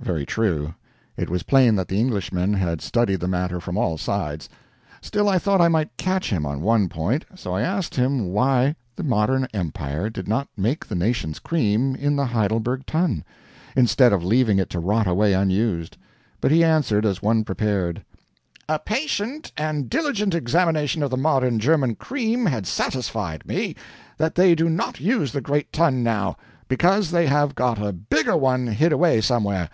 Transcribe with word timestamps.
Very 0.00 0.26
true. 0.26 0.74
It 1.16 1.30
was 1.30 1.44
plain 1.44 1.76
that 1.76 1.88
the 1.88 1.98
Englishman 1.98 2.52
had 2.52 2.82
studied 2.82 3.20
the 3.20 3.28
matter 3.28 3.58
from 3.58 3.78
all 3.78 3.96
sides. 3.96 4.50
Still 5.00 5.30
I 5.30 5.38
thought 5.38 5.62
I 5.62 5.68
might 5.68 5.96
catch 5.96 6.28
him 6.28 6.44
on 6.44 6.60
one 6.60 6.90
point; 6.90 7.24
so 7.34 7.54
I 7.54 7.62
asked 7.62 7.94
him 7.94 8.26
why 8.28 8.76
the 8.96 9.02
modern 9.02 9.48
empire 9.54 10.10
did 10.10 10.28
not 10.28 10.46
make 10.58 10.84
the 10.84 10.94
nation's 10.94 11.38
cream 11.38 11.94
in 11.96 12.16
the 12.16 12.26
Heidelberg 12.26 12.84
Tun, 12.84 13.24
instead 13.74 14.12
of 14.12 14.22
leaving 14.22 14.58
it 14.58 14.68
to 14.70 14.78
rot 14.78 15.06
away 15.06 15.32
unused. 15.32 15.96
But 16.38 16.50
he 16.50 16.62
answered 16.62 17.06
as 17.06 17.22
one 17.22 17.42
prepared 17.42 18.04
"A 18.68 18.78
patient 18.78 19.52
and 19.56 19.88
diligent 19.88 20.34
examination 20.34 21.02
of 21.02 21.08
the 21.08 21.16
modern 21.16 21.58
German 21.58 21.94
cream 21.94 22.44
had 22.44 22.66
satisfied 22.66 23.46
me 23.46 23.74
that 24.18 24.34
they 24.34 24.54
do 24.54 24.68
not 24.68 25.00
use 25.00 25.32
the 25.32 25.40
Great 25.40 25.72
Tun 25.72 26.02
now, 26.02 26.36
because 26.68 27.10
they 27.10 27.26
have 27.26 27.54
got 27.54 27.78
a 27.78 27.90
BIGGER 27.94 28.36
one 28.36 28.66
hid 28.66 28.92
away 28.92 29.22
somewhere. 29.22 29.70